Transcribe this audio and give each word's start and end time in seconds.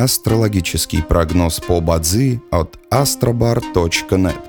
Астрологический 0.00 1.02
прогноз 1.02 1.60
по 1.60 1.82
Бадзи 1.82 2.40
от 2.50 2.78
astrobar.net. 2.90 4.40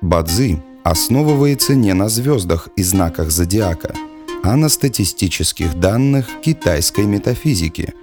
Бадзи 0.00 0.60
основывается 0.82 1.76
не 1.76 1.94
на 1.94 2.08
звездах 2.08 2.68
и 2.74 2.82
знаках 2.82 3.30
зодиака, 3.30 3.94
а 4.42 4.56
на 4.56 4.68
статистических 4.68 5.78
данных 5.78 6.26
китайской 6.42 7.04
метафизики. 7.06 7.94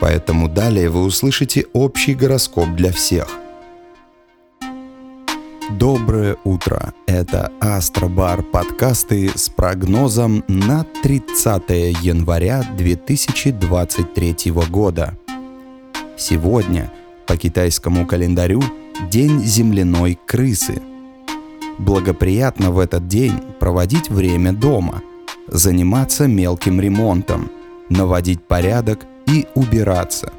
Поэтому 0.00 0.48
далее 0.48 0.88
вы 0.88 1.02
услышите 1.02 1.66
общий 1.72 2.14
гороскоп 2.14 2.68
для 2.76 2.92
всех– 2.92 3.26
Доброе 5.68 6.36
утро! 6.44 6.94
Это 7.08 7.50
Астробар 7.60 8.40
подкасты 8.44 9.32
с 9.34 9.48
прогнозом 9.48 10.44
на 10.46 10.86
30 11.02 11.68
января 12.02 12.62
2023 12.76 14.52
года. 14.70 15.18
Сегодня 16.16 16.90
по 17.26 17.36
китайскому 17.36 18.06
календарю 18.06 18.62
День 19.10 19.40
земляной 19.40 20.18
крысы. 20.26 20.80
Благоприятно 21.78 22.70
в 22.70 22.78
этот 22.78 23.06
день 23.06 23.34
проводить 23.60 24.08
время 24.08 24.52
дома, 24.54 25.02
заниматься 25.46 26.26
мелким 26.26 26.80
ремонтом, 26.80 27.50
наводить 27.90 28.42
порядок 28.42 29.04
и 29.26 29.46
убираться. 29.54 30.32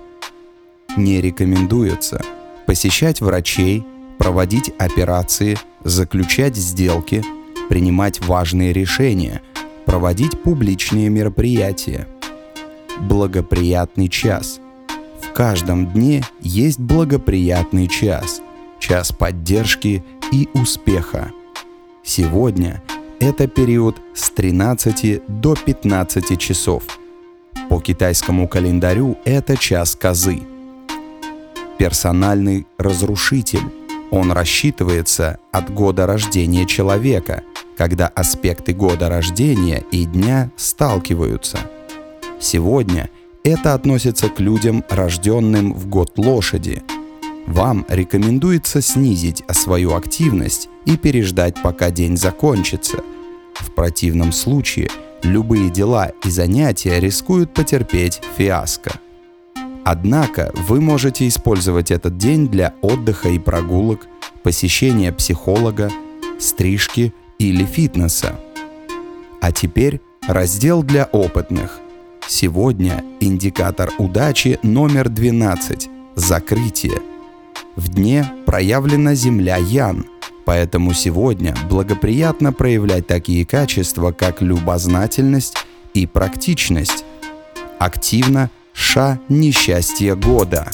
Не 0.96 1.22
рекомендуется 1.22 2.22
посещать 2.66 3.22
врачей– 3.22 3.86
проводить 4.18 4.74
операции, 4.80 5.58
заключать 5.84 6.56
сделки, 6.56 7.24
принимать 7.70 8.20
важные 8.26 8.74
решения, 8.74 9.44
проводить 9.86 10.42
публичные 10.42 11.10
мероприятия. 11.10 12.08
Благоприятный 13.00 14.10
час. 14.10 14.60
Каждом 15.38 15.86
дне 15.86 16.24
есть 16.42 16.80
благоприятный 16.80 17.88
час, 17.88 18.42
час 18.80 19.12
поддержки 19.12 20.04
и 20.32 20.50
успеха. 20.56 21.32
Сегодня 22.04 22.82
это 23.20 23.46
период 23.46 23.98
с 24.16 24.32
13 24.32 25.22
до 25.28 25.54
15 25.54 26.40
часов. 26.40 26.86
По 27.70 27.80
китайскому 27.80 28.48
календарю 28.48 29.16
это 29.26 29.56
час 29.58 29.96
козы. 29.96 30.42
Персональный 31.78 32.66
разрушитель 32.80 33.62
он 34.10 34.32
рассчитывается 34.32 35.38
от 35.52 35.72
года 35.72 36.08
рождения 36.08 36.66
человека, 36.66 37.44
когда 37.78 38.08
аспекты 38.08 38.74
года 38.74 39.08
рождения 39.08 39.84
и 39.92 40.06
дня 40.06 40.50
сталкиваются. 40.56 41.60
Сегодня 42.40 43.12
это 43.48 43.74
относится 43.74 44.30
к 44.30 44.40
людям, 44.40 44.84
рожденным 44.90 45.74
в 45.74 45.88
год 45.88 46.18
лошади. 46.18 46.84
Вам 47.46 47.86
рекомендуется 47.88 48.82
снизить 48.82 49.44
свою 49.52 49.94
активность 49.94 50.70
и 50.86 50.98
переждать, 50.98 51.62
пока 51.62 51.92
день 51.92 52.18
закончится. 52.18 52.98
В 53.56 53.72
противном 53.72 54.32
случае 54.32 54.90
любые 55.24 55.70
дела 55.70 56.12
и 56.26 56.30
занятия 56.30 57.00
рискуют 57.00 57.54
потерпеть 57.54 58.22
фиаско– 58.38 59.00
Однако 59.90 60.52
вы 60.68 60.82
можете 60.82 61.30
использовать 61.30 61.92
этот 61.92 62.18
день 62.18 62.50
для 62.50 62.74
отдыха 62.82 63.30
и 63.30 63.40
прогулок, 63.40 64.06
посещения 64.44 65.14
психолога, 65.14 65.90
стрижки 66.40 67.14
или 67.40 67.64
фитнеса. 67.64 68.38
А 69.40 69.54
теперь 69.54 70.02
раздел 70.28 70.84
для 70.84 71.06
опытных. 71.06 71.80
Сегодня 72.30 73.06
индикатор 73.22 73.94
удачи 73.98 74.60
номер 74.62 75.08
12– 75.08 75.90
закрытие. 76.16 77.02
В 77.78 77.88
дне 77.88 78.30
проявлена 78.46 79.16
Земля 79.16 79.56
Ян, 79.56 80.06
поэтому 80.46 80.94
сегодня 80.94 81.56
благоприятно 81.70 82.52
проявлять 82.52 83.08
такие 83.08 83.46
качества, 83.46 84.12
как 84.12 84.42
любознательность 84.42 85.56
и 85.94 86.06
практичность. 86.06 87.06
Активно 87.80 88.50
Ша 88.74 89.20
несчастья 89.30 90.16
года. 90.16 90.70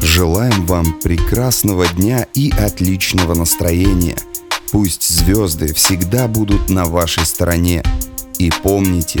Желаем 0.00 0.64
вам 0.64 1.00
прекрасного 1.00 1.86
дня 1.86 2.26
и 2.32 2.50
отличного 2.50 3.34
настроения. 3.34 4.16
Пусть 4.72 5.06
звезды 5.06 5.74
всегда 5.74 6.28
будут 6.28 6.70
на 6.70 6.86
вашей 6.86 7.26
стороне. 7.26 7.82
И 8.38 8.50
помните, 8.62 9.20